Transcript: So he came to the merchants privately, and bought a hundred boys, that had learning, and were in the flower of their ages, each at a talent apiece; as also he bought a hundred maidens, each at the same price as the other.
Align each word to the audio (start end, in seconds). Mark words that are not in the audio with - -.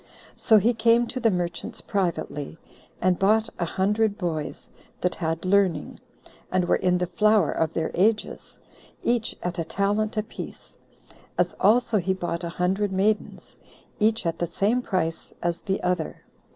So 0.35 0.57
he 0.57 0.73
came 0.73 1.05
to 1.09 1.19
the 1.19 1.29
merchants 1.29 1.79
privately, 1.79 2.57
and 2.99 3.19
bought 3.19 3.49
a 3.59 3.65
hundred 3.65 4.17
boys, 4.17 4.67
that 5.01 5.13
had 5.13 5.45
learning, 5.45 5.99
and 6.51 6.65
were 6.65 6.77
in 6.77 6.97
the 6.97 7.05
flower 7.05 7.51
of 7.51 7.75
their 7.75 7.91
ages, 7.93 8.57
each 9.03 9.35
at 9.43 9.59
a 9.59 9.63
talent 9.63 10.17
apiece; 10.17 10.75
as 11.37 11.53
also 11.59 11.99
he 11.99 12.15
bought 12.15 12.43
a 12.43 12.49
hundred 12.49 12.91
maidens, 12.91 13.57
each 13.99 14.25
at 14.25 14.39
the 14.39 14.47
same 14.47 14.81
price 14.81 15.35
as 15.43 15.59
the 15.59 15.79
other. 15.83 16.23